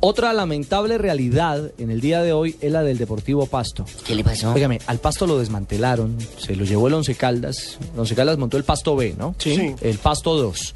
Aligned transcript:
Otra 0.00 0.32
lamentable 0.32 0.96
realidad 0.96 1.72
en 1.78 1.90
el 1.90 2.00
día 2.00 2.22
de 2.22 2.32
hoy 2.32 2.54
es 2.60 2.70
la 2.70 2.82
del 2.84 2.98
Deportivo 2.98 3.46
Pasto. 3.46 3.84
¿Qué 4.06 4.14
le 4.14 4.22
pasó? 4.22 4.52
Óigame, 4.52 4.78
al 4.86 4.98
Pasto 4.98 5.26
lo 5.26 5.38
desmantelaron, 5.38 6.16
se 6.38 6.54
lo 6.54 6.64
llevó 6.64 6.86
el 6.88 6.94
Once 6.94 7.14
Caldas. 7.16 7.78
El 7.94 8.00
Once 8.00 8.14
Caldas 8.14 8.38
montó 8.38 8.56
el 8.56 8.64
Pasto 8.64 8.94
B, 8.94 9.14
¿no? 9.18 9.34
Sí. 9.38 9.56
Sí. 9.56 9.74
El 9.80 9.98
Pasto 9.98 10.36
2. 10.36 10.74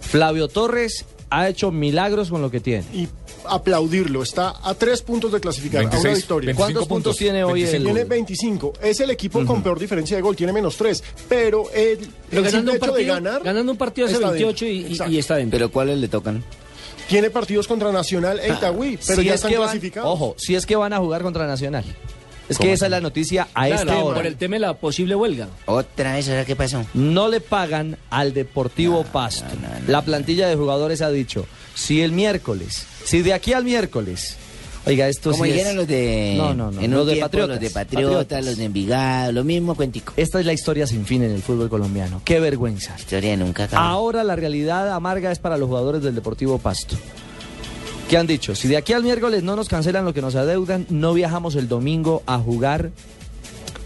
Flavio 0.00 0.46
Torres 0.48 1.04
ha 1.30 1.48
hecho 1.48 1.72
milagros 1.72 2.30
con 2.30 2.42
lo 2.42 2.50
que 2.50 2.60
tiene. 2.60 2.84
Y 2.94 3.08
aplaudirlo, 3.48 4.22
está 4.22 4.54
a 4.62 4.74
tres 4.74 5.02
puntos 5.02 5.32
de 5.32 5.40
clasificar, 5.40 5.80
a 5.80 5.84
una 5.86 5.90
26, 5.92 6.16
victoria. 6.18 6.46
25 6.48 6.62
¿Cuántos 6.64 6.88
puntos 6.88 7.16
tiene 7.16 7.42
hoy 7.42 7.62
25. 7.62 7.76
el- 7.76 7.84
Tiene 7.94 8.04
25. 8.08 8.72
Es 8.82 9.00
el 9.00 9.10
equipo 9.10 9.44
con 9.44 9.62
peor 9.64 9.78
diferencia 9.80 10.16
de 10.16 10.22
gol, 10.22 10.36
tiene 10.36 10.52
menos 10.52 10.76
3. 10.76 11.02
Pero 11.28 11.64
el, 11.74 11.98
Pero 12.28 12.42
el 12.42 12.50
ganando 12.50 12.70
un, 12.70 12.76
hecho 12.76 12.86
de 12.86 12.90
partido, 12.92 13.14
ganar. 13.14 13.42
ganando 13.42 13.72
un 13.72 13.78
partido 13.78 14.06
hace 14.06 14.14
está 14.16 14.30
28 14.30 14.66
y, 14.66 14.98
y 15.08 15.18
está 15.18 15.36
dentro. 15.36 15.58
¿Pero 15.58 15.72
cuáles 15.72 15.98
le 15.98 16.06
tocan? 16.08 16.44
Tiene 17.08 17.30
partidos 17.30 17.66
contra 17.66 17.90
Nacional 17.92 18.38
e 18.40 18.48
Itagüí, 18.52 18.98
pero 19.06 19.20
Si 19.20 19.26
ya 19.26 19.32
es 19.34 19.36
están 19.36 19.50
que 19.50 19.58
van- 19.58 19.68
clasificados. 19.68 20.10
Ojo, 20.12 20.34
si 20.38 20.54
es 20.54 20.64
que 20.66 20.76
van 20.76 20.92
a 20.92 20.98
jugar 20.98 21.22
contra 21.22 21.46
Nacional. 21.46 21.84
Es 22.48 22.58
que 22.58 22.72
esa 22.72 22.86
es 22.86 22.90
la 22.90 23.00
noticia 23.00 23.46
a 23.54 23.66
Claro, 23.66 23.74
esta 23.82 23.98
hora. 24.04 24.16
por 24.16 24.26
el 24.26 24.36
tema 24.36 24.56
de 24.56 24.60
la 24.60 24.74
posible 24.74 25.14
huelga. 25.14 25.46
¿Otra 25.66 26.14
vez? 26.14 26.28
¿Ahora 26.28 26.44
qué 26.44 26.56
pasó? 26.56 26.84
no 26.94 27.28
le 27.28 27.40
pagan 27.40 27.96
al 28.10 28.34
Deportivo 28.34 29.04
Pasto. 29.04 29.44
La 29.86 30.02
plantilla 30.02 30.48
de 30.48 30.56
jugadores 30.56 31.00
ha 31.00 31.10
dicho, 31.10 31.46
si 31.76 32.00
el 32.02 32.10
miércoles, 32.10 32.86
si 33.04 33.22
de 33.22 33.34
aquí 33.34 33.52
al 33.52 33.64
miércoles, 33.64 34.36
oiga, 34.86 35.08
esto 35.08 35.30
Como 35.32 35.44
sí 35.44 35.50
es- 35.50 35.56
dijeron 35.56 35.76
los 35.76 35.86
de... 35.86 36.34
No, 36.36 36.54
no, 36.54 36.70
no, 36.70 36.80
en 36.80 36.90
los 36.90 37.06
de 37.06 37.12
tiempo, 37.14 37.26
Patriotas. 37.26 37.50
Los 37.50 37.60
de 37.60 37.70
Patriotas, 37.70 38.10
Patriotas. 38.16 38.44
los 38.46 38.56
de 38.56 38.64
Envigado, 38.64 39.32
lo 39.32 39.44
mismo 39.44 39.74
cuentico. 39.74 40.12
Esta 40.16 40.40
es 40.40 40.46
la 40.46 40.52
historia 40.52 40.86
sin 40.86 41.04
fin 41.06 41.22
en 41.22 41.30
el 41.32 41.42
fútbol 41.42 41.68
colombiano. 41.68 42.20
Qué 42.24 42.40
vergüenza. 42.40 42.94
Historia 42.98 43.36
nunca 43.36 43.64
acaba. 43.64 43.88
Ahora 43.88 44.24
la 44.24 44.36
realidad 44.36 44.92
amarga 44.92 45.30
es 45.32 45.38
para 45.38 45.56
los 45.56 45.68
jugadores 45.68 46.02
del 46.02 46.14
Deportivo 46.14 46.58
Pasto. 46.58 46.96
¿Qué 48.08 48.16
han 48.16 48.26
dicho? 48.26 48.54
Si 48.56 48.66
de 48.66 48.76
aquí 48.76 48.92
al 48.92 49.04
miércoles 49.04 49.42
no 49.44 49.54
nos 49.54 49.68
cancelan 49.68 50.04
lo 50.04 50.12
que 50.12 50.20
nos 50.20 50.34
adeudan, 50.34 50.84
no 50.90 51.12
viajamos 51.14 51.54
el 51.54 51.68
domingo 51.68 52.22
a 52.26 52.38
jugar 52.38 52.90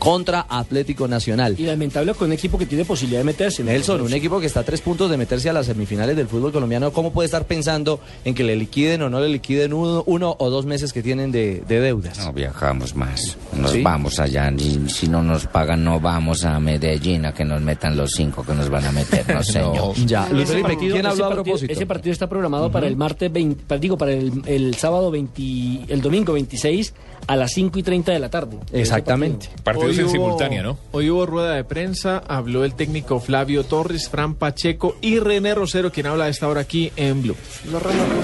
contra 0.05 0.45
Atlético 0.51 1.09
Nacional. 1.09 1.57
Y 1.59 1.65
lamentable 1.65 2.13
con 2.13 2.27
un 2.29 2.33
equipo 2.35 2.59
que 2.59 2.67
tiene 2.67 2.85
posibilidad 2.85 3.21
de 3.21 3.25
meterse. 3.25 3.65
Nelson, 3.65 4.03
un 4.03 4.13
equipo 4.13 4.39
que 4.39 4.45
está 4.47 4.61
a 4.61 4.63
tres 4.63 4.83
puntos 4.83 5.11
de 5.11 5.17
meterse 5.17 5.49
a 5.49 5.55
las 5.55 5.65
semifinales 5.67 6.15
del 6.15 6.29
fútbol 6.29 6.53
colombiano, 6.53 6.93
¿cómo 6.93 7.11
puede 7.11 7.25
estar 7.25 7.47
pensando 7.47 8.01
en 8.25 8.35
que 8.35 8.45
le 8.45 8.55
liquiden 8.55 9.01
o 9.01 9.09
no 9.09 9.19
le 9.19 9.29
liquiden 9.31 9.73
uno, 9.73 10.03
uno 10.07 10.37
o 10.39 10.51
dos 10.51 10.67
meses 10.67 10.93
que 10.93 11.03
tienen 11.03 11.33
de, 11.33 11.63
de 11.67 11.81
deudas? 11.81 12.19
No 12.19 12.35
viajamos 12.35 12.95
más. 12.95 13.39
Nos 13.57 13.71
¿Sí? 13.73 13.81
vamos 13.83 14.21
allá. 14.21 14.53
Y 14.59 14.91
si 14.91 15.09
no 15.09 15.23
nos 15.23 15.47
pagan, 15.47 15.83
no 15.83 15.99
vamos 16.01 16.45
a 16.45 16.61
Medellín 16.61 17.25
a 17.25 17.33
que 17.33 17.47
nos 17.47 17.63
metan 17.63 17.97
los 17.97 18.11
cinco 18.13 18.45
que 18.45 18.53
nos 18.53 18.69
van 18.69 18.85
a 18.85 18.93
meter. 18.93 19.27
No, 19.35 19.43
señor. 19.43 19.95
Ya, 20.05 20.29
Luis 20.29 20.45
Ese 20.45 20.53
Felipe, 20.53 20.69
partido- 20.75 20.93
¿quién 20.97 21.07
ese 21.07 21.13
habló 21.13 21.25
a 21.25 21.29
partido- 21.29 21.45
propósito? 21.45 21.73
Ese 21.73 21.87
partido 21.87 22.13
está 22.13 22.29
programado 22.29 22.71
para 22.71 22.87
el 22.87 22.97
martes 22.97 23.33
20, 23.33 23.65
pa- 23.67 23.79
digo, 23.79 23.97
para 23.97 24.13
el, 24.13 24.43
el 24.45 24.75
sábado 24.75 25.11
20, 25.11 25.43
el 25.89 26.03
domingo 26.03 26.35
26 26.35 26.93
a 27.27 27.37
las 27.37 27.53
5 27.55 27.79
y 27.79 27.83
30 27.83 28.13
de 28.13 28.19
la 28.19 28.29
tarde. 28.29 28.59
Exactamente. 28.71 29.49
Partidos 29.97 30.15
en 30.15 30.21
hubo- 30.21 30.25
simultánea, 30.27 30.63
¿no? 30.63 30.79
Hoy 30.93 31.11
hubo 31.11 31.27
rueda 31.27 31.55
de 31.55 31.65
prensa, 31.65 32.23
habló 32.29 32.65
el 32.65 32.75
técnico 32.75 33.21
Flavio 33.21 33.65
Torres, 33.65 34.09
Fran 34.09 34.35
Pacheco 34.35 34.97
y 35.01 35.19
René 35.19 35.55
Rosero, 35.55 35.91
quien 35.93 36.07
habla 36.07 36.25
a 36.25 36.29
esta 36.29 36.49
hora 36.49 36.61
aquí 36.63 36.93
en 36.97 37.23
Blue. 37.23 37.37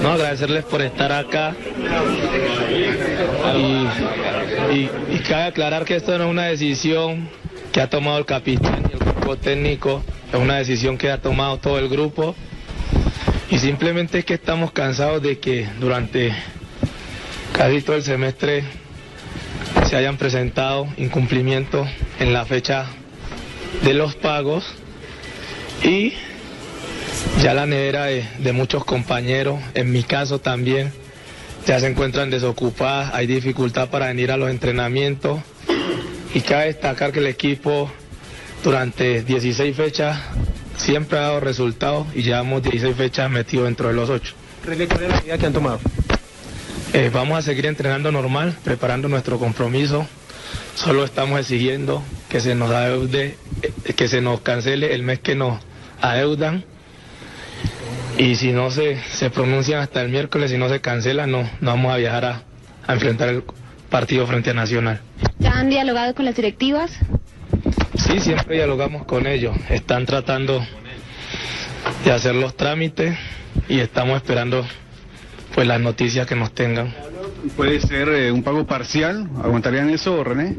No, 0.01 0.09
agradecerles 0.09 0.63
por 0.65 0.81
estar 0.81 1.11
acá. 1.11 1.55
Y, 3.55 4.75
y- 4.75 4.89
y 5.15 5.19
cabe 5.19 5.43
aclarar 5.43 5.85
que 5.85 5.95
esto 5.95 6.17
no 6.17 6.25
es 6.25 6.29
una 6.29 6.45
decisión 6.45 7.29
que 7.71 7.81
ha 7.81 7.89
tomado 7.89 8.17
el 8.17 8.25
capitán 8.25 8.83
y 8.89 8.93
el 8.93 8.99
grupo 8.99 9.37
técnico, 9.37 10.03
es 10.31 10.39
una 10.39 10.57
decisión 10.57 10.97
que 10.97 11.09
ha 11.11 11.21
tomado 11.21 11.57
todo 11.57 11.79
el 11.79 11.89
grupo. 11.89 12.35
Y 13.49 13.59
simplemente 13.59 14.19
es 14.19 14.25
que 14.25 14.35
estamos 14.35 14.71
cansados 14.71 15.21
de 15.21 15.39
que 15.39 15.67
durante 15.79 16.33
casi 17.53 17.81
todo 17.81 17.97
el 17.97 18.03
semestre 18.03 18.63
se 19.91 19.97
hayan 19.97 20.15
presentado 20.15 20.87
incumplimientos 20.95 21.85
en 22.17 22.31
la 22.31 22.45
fecha 22.45 22.85
de 23.83 23.93
los 23.93 24.15
pagos 24.15 24.63
y 25.83 26.13
ya 27.41 27.53
la 27.53 27.65
nevera 27.65 28.05
de, 28.05 28.53
muchos 28.53 28.85
compañeros, 28.85 29.59
en 29.73 29.91
mi 29.91 30.03
caso 30.03 30.39
también, 30.39 30.93
ya 31.67 31.77
se 31.81 31.87
encuentran 31.87 32.29
desocupadas, 32.29 33.13
hay 33.13 33.27
dificultad 33.27 33.89
para 33.89 34.07
venir 34.07 34.31
a 34.31 34.37
los 34.37 34.49
entrenamientos 34.49 35.41
y 36.33 36.39
cabe 36.39 36.67
destacar 36.67 37.11
que 37.11 37.19
el 37.19 37.27
equipo 37.27 37.91
durante 38.63 39.23
16 39.23 39.75
fechas 39.75 40.21
siempre 40.77 41.17
ha 41.17 41.23
dado 41.23 41.41
resultados 41.41 42.07
y 42.15 42.21
llevamos 42.21 42.63
16 42.63 42.95
fechas 42.95 43.29
metidos 43.29 43.65
dentro 43.65 43.89
de 43.89 43.95
los 43.95 44.09
8. 44.09 44.35
René, 44.63 44.87
¿cuál 44.87 45.03
es 45.03 45.09
la 45.09 45.15
medida 45.17 45.37
que 45.37 45.45
han 45.47 45.53
tomado? 45.53 45.81
Eh, 46.93 47.09
vamos 47.13 47.37
a 47.37 47.41
seguir 47.41 47.67
entrenando 47.67 48.11
normal, 48.11 48.57
preparando 48.65 49.07
nuestro 49.07 49.39
compromiso. 49.39 50.05
Solo 50.75 51.05
estamos 51.05 51.39
exigiendo 51.39 52.03
que 52.27 52.41
se 52.41 52.53
nos 52.53 52.69
adeude, 52.69 53.37
eh, 53.61 53.93
que 53.93 54.09
se 54.09 54.19
nos 54.19 54.41
cancele 54.41 54.93
el 54.93 55.01
mes 55.01 55.19
que 55.19 55.33
nos 55.33 55.59
adeudan. 56.01 56.65
Y 58.17 58.35
si 58.35 58.51
no 58.51 58.71
se, 58.71 59.01
se 59.03 59.29
pronuncian 59.29 59.79
hasta 59.79 60.01
el 60.01 60.09
miércoles, 60.09 60.51
si 60.51 60.57
no 60.57 60.67
se 60.67 60.81
cancela, 60.81 61.27
no, 61.27 61.49
no 61.61 61.71
vamos 61.71 61.93
a 61.93 61.97
viajar 61.97 62.25
a, 62.25 62.43
a 62.85 62.93
enfrentar 62.93 63.29
el 63.29 63.43
partido 63.89 64.27
frente 64.27 64.49
a 64.49 64.53
Nacional. 64.53 64.99
¿Ya 65.39 65.51
han 65.51 65.69
dialogado 65.69 66.13
con 66.13 66.25
las 66.25 66.35
directivas? 66.35 66.91
Sí, 67.95 68.19
siempre 68.19 68.55
dialogamos 68.55 69.05
con 69.05 69.27
ellos. 69.27 69.55
Están 69.69 70.05
tratando 70.05 70.61
de 72.03 72.11
hacer 72.11 72.35
los 72.35 72.57
trámites 72.57 73.17
y 73.69 73.79
estamos 73.79 74.17
esperando 74.17 74.65
pues 75.53 75.67
las 75.67 75.79
noticias 75.79 76.27
que 76.27 76.35
nos 76.35 76.53
tengan. 76.53 76.93
¿Puede 77.55 77.79
ser 77.79 78.09
eh, 78.09 78.31
un 78.31 78.43
pago 78.43 78.65
parcial? 78.65 79.29
¿Aguantarían 79.43 79.89
eso, 79.89 80.23
René? 80.23 80.55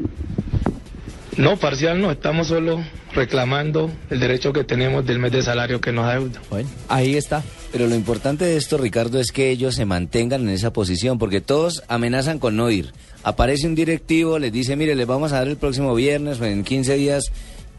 No, 1.37 1.57
parcial 1.57 1.99
no, 1.99 2.11
estamos 2.11 2.47
solo 2.47 2.83
reclamando 3.13 3.91
el 4.09 4.19
derecho 4.19 4.53
que 4.53 4.63
tenemos 4.63 5.05
del 5.05 5.19
mes 5.19 5.31
de 5.31 5.41
salario 5.41 5.81
que 5.81 5.91
nos 5.91 6.05
adeuda. 6.05 6.41
Bueno, 6.49 6.69
ahí 6.89 7.15
está. 7.15 7.43
Pero 7.71 7.87
lo 7.87 7.95
importante 7.95 8.45
de 8.45 8.57
esto, 8.57 8.77
Ricardo, 8.77 9.19
es 9.19 9.31
que 9.31 9.49
ellos 9.49 9.73
se 9.73 9.85
mantengan 9.85 10.41
en 10.41 10.49
esa 10.49 10.73
posición, 10.73 11.17
porque 11.17 11.41
todos 11.41 11.83
amenazan 11.87 12.37
con 12.37 12.55
no 12.55 12.69
ir. 12.69 12.91
Aparece 13.23 13.65
un 13.65 13.73
directivo, 13.73 14.37
les 14.37 14.51
dice, 14.51 14.75
mire, 14.75 14.95
les 14.95 15.07
vamos 15.07 15.31
a 15.31 15.37
dar 15.37 15.47
el 15.47 15.57
próximo 15.57 15.95
viernes 15.95 16.39
o 16.39 16.45
en 16.45 16.63
15 16.63 16.95
días 16.95 17.31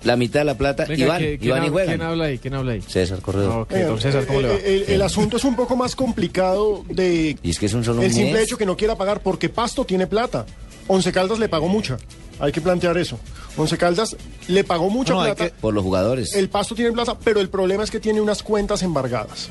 la 0.04 0.16
mitad 0.16 0.40
de 0.40 0.44
la 0.44 0.56
plata, 0.56 0.84
Venga, 0.86 1.06
van, 1.08 1.18
¿quién- 1.18 1.38
y 1.42 1.48
juegan. 1.68 1.86
¿Quién 1.88 2.02
habla 2.02 2.24
ahí? 2.26 2.38
¿Quién 2.38 2.54
habla 2.54 2.72
ahí? 2.72 2.82
César 2.82 3.20
Corredor. 3.20 3.62
Ok, 3.62 3.72
don 3.72 4.00
César, 4.00 4.26
¿cómo 4.26 4.40
le 4.42 4.48
va? 4.48 4.54
Eh, 4.54 4.84
el, 4.86 4.94
el 4.94 5.02
asunto 5.02 5.36
es 5.38 5.44
un 5.44 5.56
poco 5.56 5.76
más 5.76 5.96
complicado 5.96 6.84
de 6.88 7.36
Y 7.42 7.50
es 7.50 7.58
que 7.58 7.66
es 7.66 7.74
un 7.74 7.82
solo 7.84 8.02
el 8.02 8.08
mes. 8.08 8.16
simple 8.16 8.42
hecho 8.42 8.56
que 8.58 8.66
no 8.66 8.76
quiera 8.76 8.96
pagar 8.96 9.20
porque 9.20 9.48
Pasto 9.48 9.84
tiene 9.84 10.06
plata. 10.06 10.46
Once 10.86 11.10
Caldas 11.12 11.38
le 11.38 11.48
pagó 11.48 11.68
mucha. 11.68 11.96
Hay 12.40 12.52
que 12.52 12.60
plantear 12.60 12.98
eso. 12.98 13.18
Once 13.56 13.76
Caldas 13.78 14.16
le 14.48 14.64
pagó 14.64 14.90
mucha 14.90 15.14
No, 15.14 15.22
plata. 15.22 15.44
que- 15.46 15.50
Por 15.52 15.72
los 15.72 15.82
jugadores. 15.84 16.34
El 16.34 16.48
Pasto 16.50 16.74
tiene 16.74 16.92
plata, 16.92 17.16
pero 17.22 17.40
el 17.40 17.48
problema 17.48 17.84
es 17.84 17.90
que 17.90 18.00
tiene 18.00 18.20
unas 18.20 18.42
cuentas 18.42 18.82
embargadas. 18.82 19.48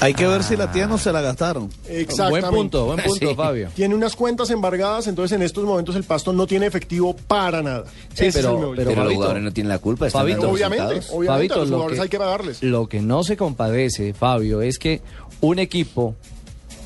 Hay 0.00 0.14
que 0.14 0.26
ver 0.26 0.42
si 0.42 0.56
la 0.56 0.70
tienen 0.72 0.92
o 0.92 0.98
se 0.98 1.12
la 1.12 1.20
gastaron. 1.20 1.68
Exactamente. 1.88 2.40
Buen 2.48 2.54
punto, 2.54 2.84
buen 2.86 2.98
punto, 3.04 3.28
Sí. 3.28 3.34
Fabio. 3.34 3.68
Tiene 3.74 3.94
unas 3.94 4.16
cuentas 4.16 4.50
embargadas, 4.50 5.06
entonces 5.06 5.34
en 5.36 5.42
estos 5.42 5.64
momentos 5.64 5.94
el 5.96 6.04
Pasto 6.04 6.32
no 6.32 6.46
tiene 6.46 6.66
efectivo 6.66 7.14
para 7.14 7.62
nada. 7.62 7.84
Sí, 8.14 8.26
Ese 8.26 8.28
es 8.28 8.34
pero- 8.46 8.72
pero, 8.76 9.04
los 9.04 9.14
jugadores 9.14 9.42
no 9.42 9.52
tienen 9.52 9.68
la 9.68 9.78
culpa, 9.78 10.06
están 10.06 10.22
Fabito, 10.22 10.50
obviamente, 10.50 10.84
obviamente 11.10 11.26
Fabito, 11.26 11.54
a 11.54 11.58
los 11.58 11.68
lo 11.70 11.76
jugadores 11.76 11.98
que- 11.98 12.02
hay 12.02 12.08
que 12.08 12.18
pagarles. 12.18 12.62
Lo 12.62 12.88
que 12.88 13.00
no 13.00 13.22
se 13.24 13.36
compadece, 13.36 14.14
Fabio, 14.14 14.62
es 14.62 14.78
que 14.78 15.00
un 15.40 15.58
equipo 15.58 16.14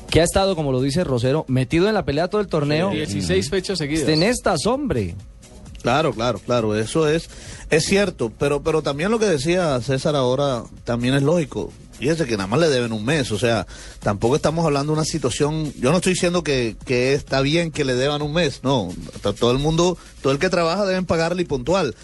que 0.09 0.21
ha 0.21 0.23
estado, 0.23 0.55
como 0.55 0.71
lo 0.71 0.81
dice 0.81 1.03
Rosero, 1.03 1.43
metido 1.47 1.87
en 1.87 1.93
la 1.93 2.05
pelea 2.05 2.29
todo 2.29 2.41
el 2.41 2.47
torneo, 2.47 2.91
16 2.91 3.49
fechas 3.49 3.77
seguidas. 3.79 4.07
en 4.07 4.23
estas, 4.23 4.65
hombre. 4.65 5.15
Claro, 5.81 6.11
claro, 6.13 6.39
claro, 6.39 6.75
eso 6.75 7.07
es, 7.07 7.29
es 7.69 7.85
cierto, 7.85 8.31
pero, 8.37 8.61
pero 8.63 8.81
también 8.81 9.11
lo 9.11 9.19
que 9.19 9.25
decía 9.25 9.79
César 9.81 10.15
ahora 10.15 10.63
también 10.83 11.13
es 11.13 11.23
lógico. 11.23 11.71
Fíjese 11.99 12.25
que 12.25 12.37
nada 12.37 12.47
más 12.47 12.59
le 12.59 12.69
deben 12.69 12.91
un 12.93 13.03
mes, 13.03 13.31
o 13.31 13.39
sea, 13.39 13.65
tampoco 14.01 14.35
estamos 14.35 14.63
hablando 14.65 14.93
de 14.93 14.99
una 14.99 15.05
situación, 15.05 15.73
yo 15.79 15.89
no 15.91 15.97
estoy 15.97 16.13
diciendo 16.13 16.43
que, 16.43 16.75
que 16.85 17.13
está 17.13 17.41
bien 17.41 17.71
que 17.71 17.83
le 17.85 17.95
deban 17.95 18.21
un 18.21 18.33
mes, 18.33 18.59
no, 18.63 18.89
to- 19.21 19.33
todo 19.33 19.51
el 19.51 19.57
mundo, 19.57 19.97
todo 20.21 20.31
el 20.31 20.39
que 20.39 20.49
trabaja 20.49 20.85
deben 20.85 21.05
pagarle 21.05 21.41
y 21.41 21.45
puntual, 21.45 21.95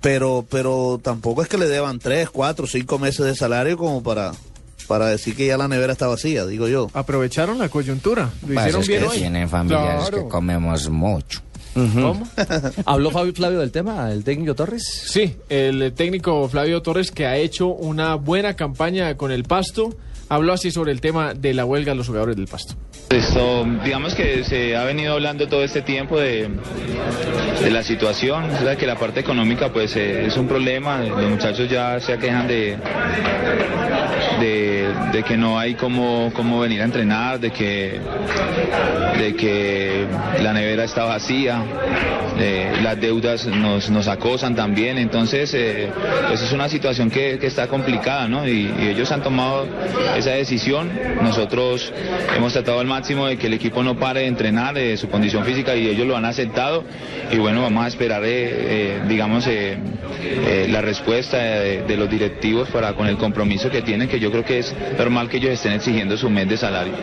pero, 0.00 0.46
pero 0.48 1.00
tampoco 1.02 1.42
es 1.42 1.48
que 1.48 1.58
le 1.58 1.66
deban 1.66 1.98
tres, 1.98 2.30
cuatro, 2.30 2.66
cinco 2.66 2.98
meses 3.00 3.26
de 3.26 3.34
salario 3.34 3.76
como 3.76 4.02
para, 4.04 4.32
para 4.86 5.06
decir 5.06 5.34
que 5.34 5.46
ya 5.46 5.56
la 5.58 5.66
nevera 5.68 5.92
está 5.92 6.06
vacía, 6.06 6.46
digo 6.46 6.68
yo. 6.68 6.88
Aprovecharon 6.94 7.58
la 7.58 7.68
coyuntura. 7.68 8.30
Lo 8.42 8.54
Pues 8.54 8.58
hicieron 8.58 8.80
es 8.82 8.88
bien 8.88 9.00
que 9.02 9.08
hoy. 9.08 9.18
tienen 9.18 9.48
familiares 9.48 10.08
Claro. 10.08 10.24
que 10.24 10.28
comemos 10.28 10.88
mucho. 10.90 11.40
¿Cómo? 11.74 12.28
¿Habló 12.84 13.10
Fabio 13.10 13.32
Flavio 13.32 13.60
del 13.60 13.70
tema, 13.70 14.10
el 14.10 14.24
técnico 14.24 14.54
Torres? 14.54 14.84
Sí, 15.06 15.36
el 15.48 15.92
técnico 15.92 16.48
Flavio 16.48 16.82
Torres 16.82 17.10
que 17.10 17.26
ha 17.26 17.36
hecho 17.36 17.68
una 17.68 18.16
buena 18.16 18.54
campaña 18.54 19.16
con 19.16 19.30
el 19.30 19.44
Pasto, 19.44 19.96
habló 20.30 20.52
así 20.52 20.70
sobre 20.70 20.92
el 20.92 21.00
tema 21.00 21.34
de 21.34 21.52
la 21.52 21.64
huelga 21.64 21.92
de 21.92 21.96
los 21.96 22.06
jugadores 22.06 22.36
del 22.36 22.46
Pasto. 22.46 22.74
Esto, 23.10 23.66
digamos 23.84 24.14
que 24.14 24.44
se 24.44 24.76
ha 24.76 24.84
venido 24.84 25.14
hablando 25.14 25.48
todo 25.48 25.64
este 25.64 25.82
tiempo 25.82 26.18
de, 26.18 26.48
la 27.68 27.82
situación, 27.82 28.44
o 28.44 28.58
sea, 28.58 28.76
que 28.76 28.86
la 28.86 28.96
parte 28.96 29.20
económica 29.20 29.72
pues 29.72 29.96
eh, 29.96 30.26
es 30.26 30.36
un 30.36 30.46
problema, 30.46 31.02
los 31.02 31.28
muchachos 31.28 31.68
ya 31.68 31.98
se 31.98 32.16
quejan 32.18 32.46
de, 32.46 32.78
de, 34.40 35.22
que 35.26 35.36
no 35.36 35.58
hay 35.58 35.74
cómo, 35.74 36.30
cómo 36.34 36.60
venir 36.60 36.80
a 36.80 36.84
entrenar, 36.84 37.40
de 37.40 37.50
que, 37.50 38.00
de 39.18 39.34
que 39.34 40.06
la 40.40 40.52
nevera 40.52 40.84
está 40.84 41.04
vacía, 41.04 41.62
eh, 42.38 42.78
las 42.82 42.98
deudas 43.00 43.46
nos, 43.46 43.90
nos 43.90 44.06
acosan 44.06 44.54
también, 44.54 44.96
entonces 44.98 45.52
eh, 45.54 45.90
pues 46.28 46.40
es 46.40 46.52
una 46.52 46.68
situación 46.68 47.10
que, 47.10 47.38
que 47.38 47.48
está 47.48 47.66
complicada, 47.66 48.28
¿no? 48.28 48.46
Y 48.46 48.72
ellos 48.80 49.10
han 49.10 49.22
tomado 49.22 49.66
esa 50.20 50.30
decisión, 50.30 50.90
nosotros 51.22 51.92
hemos 52.36 52.52
tratado 52.52 52.80
al 52.80 52.86
máximo 52.86 53.26
de 53.26 53.36
que 53.36 53.48
el 53.48 53.54
equipo 53.54 53.82
no 53.82 53.98
pare 53.98 54.20
de 54.20 54.26
entrenar, 54.26 54.74
de 54.74 54.96
su 54.96 55.08
condición 55.08 55.44
física 55.44 55.74
y 55.74 55.88
ellos 55.88 56.06
lo 56.06 56.16
han 56.16 56.24
aceptado 56.24 56.84
y 57.30 57.38
bueno, 57.38 57.62
vamos 57.62 57.84
a 57.84 57.88
esperar, 57.88 58.24
eh, 58.24 58.28
eh, 58.28 59.02
digamos, 59.08 59.46
eh, 59.46 59.78
eh, 60.22 60.66
la 60.70 60.80
respuesta 60.80 61.38
de, 61.38 61.96
los 61.96 62.08
directivos 62.08 62.68
para 62.70 62.94
con 62.94 63.06
el 63.06 63.16
compromiso 63.16 63.70
que 63.70 63.82
tienen, 63.82 64.08
que 64.08 64.18
yo 64.18 64.30
creo 64.30 64.44
que 64.44 64.58
es 64.60 64.74
normal 64.98 65.28
que 65.28 65.36
ellos 65.36 65.50
estén 65.50 65.72
exigiendo 65.72 66.16
su 66.16 66.30
mes 66.30 66.48
de 66.48 66.56
salario. 66.56 66.94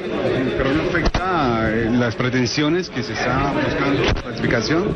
Pero 0.57 0.73
no 0.73 0.83
afecta 0.83 1.69
las 1.91 2.15
pretensiones 2.15 2.89
que 2.89 3.03
se 3.03 3.13
está 3.13 3.53
buscando 3.53 4.03
la 4.03 4.13
clasificación. 4.13 4.95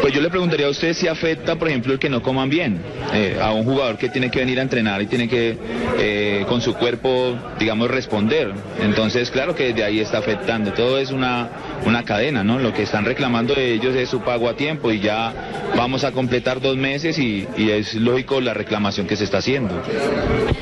Pues 0.00 0.14
yo 0.14 0.20
le 0.20 0.30
preguntaría 0.30 0.66
a 0.66 0.70
usted 0.70 0.94
si 0.94 1.08
afecta, 1.08 1.56
por 1.56 1.68
ejemplo, 1.68 1.92
el 1.92 1.98
que 1.98 2.08
no 2.08 2.22
coman 2.22 2.48
bien 2.48 2.80
eh, 3.12 3.38
a 3.40 3.52
un 3.52 3.64
jugador 3.64 3.98
que 3.98 4.08
tiene 4.08 4.30
que 4.30 4.38
venir 4.38 4.58
a 4.58 4.62
entrenar 4.62 5.02
y 5.02 5.06
tiene 5.06 5.28
que 5.28 5.58
eh, 5.98 6.44
con 6.48 6.60
su 6.62 6.74
cuerpo, 6.74 7.36
digamos, 7.58 7.90
responder. 7.90 8.52
Entonces, 8.80 9.30
claro 9.30 9.54
que 9.54 9.74
de 9.74 9.84
ahí 9.84 10.00
está 10.00 10.18
afectando. 10.18 10.72
Todo 10.72 10.98
es 10.98 11.10
una, 11.10 11.48
una 11.84 12.04
cadena, 12.04 12.42
¿no? 12.44 12.58
Lo 12.58 12.72
que 12.72 12.84
están 12.84 13.04
reclamando 13.04 13.54
ellos 13.56 13.94
es 13.94 14.08
su 14.08 14.20
pago 14.20 14.48
a 14.48 14.56
tiempo 14.56 14.90
y 14.90 15.00
ya 15.00 15.34
vamos 15.76 16.04
a 16.04 16.12
completar 16.12 16.60
dos 16.60 16.76
meses 16.76 17.18
y, 17.18 17.46
y 17.56 17.70
es 17.70 17.94
lógico 17.94 18.40
la 18.40 18.54
reclamación 18.54 19.06
que 19.06 19.16
se 19.16 19.24
está 19.24 19.38
haciendo. 19.38 19.82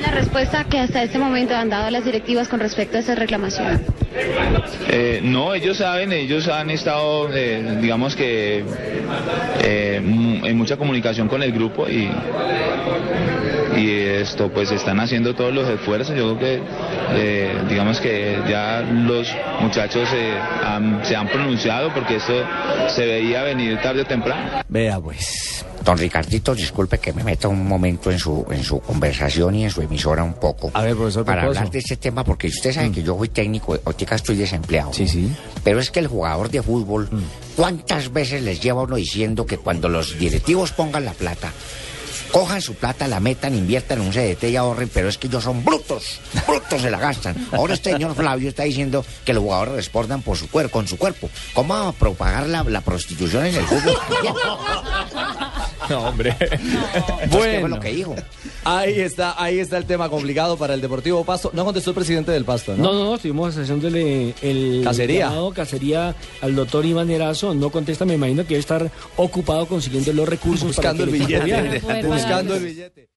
La 0.01 0.11
respuesta 0.11 0.65
que 0.65 0.79
hasta 0.79 1.03
este 1.03 1.19
momento 1.19 1.55
han 1.55 1.69
dado 1.69 1.89
las 1.91 2.03
directivas 2.03 2.47
con 2.47 2.59
respecto 2.59 2.97
a 2.97 2.99
esa 2.99 3.15
reclamación. 3.15 3.81
Eh, 4.91 5.19
no, 5.23 5.53
ellos 5.53 5.77
saben, 5.77 6.11
ellos 6.11 6.47
han 6.47 6.69
estado, 6.69 7.29
eh, 7.33 7.77
digamos 7.81 8.15
que, 8.15 8.63
eh, 9.63 10.01
mu- 10.03 10.45
en 10.45 10.57
mucha 10.57 10.77
comunicación 10.77 11.27
con 11.27 11.43
el 11.43 11.51
grupo 11.51 11.87
y, 11.87 12.09
y 13.77 13.91
esto, 13.99 14.49
pues 14.49 14.71
están 14.71 14.99
haciendo 14.99 15.33
todos 15.35 15.53
los 15.53 15.67
esfuerzos. 15.69 16.15
Yo 16.17 16.35
creo 16.37 16.39
que, 16.39 16.61
eh, 17.15 17.51
digamos 17.69 17.99
que 17.99 18.37
ya 18.49 18.81
los 18.81 19.31
muchachos 19.61 20.09
han- 20.65 21.03
se 21.05 21.15
han 21.15 21.27
pronunciado 21.27 21.93
porque 21.93 22.15
esto 22.15 22.33
se 22.87 23.05
veía 23.05 23.43
venir 23.43 23.77
tarde 23.81 24.01
o 24.01 24.05
temprano. 24.05 24.63
Vea 24.67 24.99
pues. 24.99 25.65
Don 25.89 25.97
Ricardito, 25.97 26.53
disculpe 26.53 26.99
que 26.99 27.13
me 27.13 27.23
meta 27.23 27.47
un 27.47 27.67
momento 27.67 28.11
en 28.11 28.19
su, 28.19 28.45
en 28.51 28.63
su 28.63 28.79
conversación 28.79 29.55
y 29.55 29.63
en 29.63 29.71
su 29.71 29.81
emisora 29.81 30.23
un 30.23 30.35
poco. 30.35 30.69
A 30.75 30.83
ver, 30.83 30.95
profesor 30.95 31.25
Para 31.25 31.41
hablar 31.41 31.71
de 31.71 31.79
este 31.79 31.97
tema, 31.97 32.23
porque 32.23 32.45
usted 32.45 32.71
sabe 32.71 32.91
que 32.91 33.01
yo 33.01 33.17
soy 33.17 33.29
técnico, 33.29 33.75
ahorita 33.83 34.13
estoy 34.13 34.35
desempleado. 34.35 34.93
Sí, 34.93 35.07
sí. 35.07 35.35
Pero 35.63 35.79
es 35.79 35.89
que 35.89 35.97
el 35.97 36.05
jugador 36.05 36.51
de 36.51 36.61
fútbol, 36.61 37.09
¿cuántas 37.55 38.13
veces 38.13 38.43
les 38.43 38.61
lleva 38.61 38.83
uno 38.83 38.97
diciendo 38.97 39.47
que 39.47 39.57
cuando 39.57 39.89
los 39.89 40.19
directivos 40.19 40.73
pongan 40.73 41.05
la 41.05 41.13
plata, 41.13 41.51
cojan 42.31 42.61
su 42.61 42.75
plata, 42.75 43.07
la 43.07 43.19
metan, 43.19 43.55
inviertan 43.55 43.99
en 43.99 44.05
un 44.05 44.13
CDT 44.13 44.43
y 44.43 44.57
ahorren, 44.57 44.91
pero 44.93 45.09
es 45.09 45.17
que 45.17 45.25
ellos 45.25 45.43
son 45.43 45.65
brutos, 45.65 46.19
brutos 46.47 46.83
se 46.83 46.91
la 46.91 46.99
gastan. 46.99 47.47
Ahora 47.51 47.73
este 47.73 47.93
señor 47.93 48.13
Flavio 48.13 48.49
está 48.49 48.61
diciendo 48.61 49.03
que 49.25 49.33
los 49.33 49.41
jugadores 49.41 49.73
respondan 49.73 50.21
por 50.21 50.37
su 50.37 50.51
cuerpo, 50.51 50.71
con 50.71 50.87
su 50.87 50.99
cuerpo. 50.99 51.31
¿Cómo 51.53 51.73
vamos 51.73 51.95
a 51.95 51.97
propagar 51.97 52.47
la, 52.47 52.63
la 52.63 52.81
prostitución 52.81 53.47
en 53.47 53.55
el 53.55 53.65
fútbol? 53.65 53.97
No, 55.89 56.07
hombre. 56.09 56.35
Entonces, 56.39 57.19
¿qué 57.21 57.27
fue 57.29 57.59
Bueno. 57.59 57.67
lo 57.75 57.79
que 57.79 57.89
dijo? 57.91 58.15
Ahí 58.63 58.99
está, 58.99 59.41
ahí 59.41 59.59
está 59.59 59.77
el 59.77 59.85
tema 59.85 60.09
complicado 60.09 60.57
para 60.57 60.73
el 60.73 60.81
Deportivo 60.81 61.23
Pasto. 61.23 61.51
No 61.53 61.65
contestó 61.65 61.91
el 61.91 61.95
presidente 61.95 62.31
del 62.31 62.45
Pasto, 62.45 62.75
¿no? 62.75 62.83
No, 62.83 62.93
no, 62.93 63.05
no, 63.05 63.15
estuvimos 63.15 63.55
haciéndole 63.57 64.33
el 64.41 64.81
Cacería. 64.83 65.25
llamado, 65.29 65.51
cacería 65.53 66.15
al 66.41 66.55
doctor 66.55 66.85
Iván 66.85 67.09
Erazo. 67.09 67.53
No 67.53 67.69
contesta, 67.71 68.05
me 68.05 68.13
imagino 68.15 68.43
que 68.43 68.49
debe 68.49 68.59
estar 68.59 68.91
ocupado 69.17 69.65
consiguiendo 69.67 70.13
los 70.13 70.27
recursos 70.29 70.67
Buscando 70.67 71.05
para 71.05 71.17
el 71.17 71.23
billete. 71.25 71.81
Buscando 72.07 72.55
el 72.55 72.63
billete. 72.65 73.09